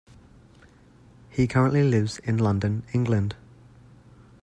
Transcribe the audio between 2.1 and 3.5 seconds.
in London, England.